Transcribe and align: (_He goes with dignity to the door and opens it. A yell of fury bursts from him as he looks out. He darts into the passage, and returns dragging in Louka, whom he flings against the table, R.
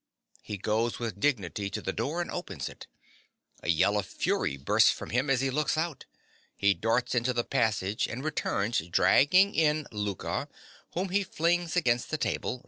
(_He 0.49 0.59
goes 0.59 0.97
with 0.97 1.19
dignity 1.19 1.69
to 1.69 1.79
the 1.79 1.93
door 1.93 2.23
and 2.23 2.31
opens 2.31 2.67
it. 2.69 2.87
A 3.61 3.69
yell 3.69 3.99
of 3.99 4.07
fury 4.07 4.57
bursts 4.57 4.89
from 4.89 5.11
him 5.11 5.29
as 5.29 5.41
he 5.41 5.51
looks 5.51 5.77
out. 5.77 6.05
He 6.55 6.73
darts 6.73 7.13
into 7.13 7.33
the 7.33 7.43
passage, 7.43 8.07
and 8.07 8.23
returns 8.23 8.79
dragging 8.79 9.53
in 9.53 9.85
Louka, 9.91 10.47
whom 10.95 11.09
he 11.09 11.23
flings 11.23 11.75
against 11.75 12.09
the 12.09 12.17
table, 12.17 12.53
R. 12.53 12.59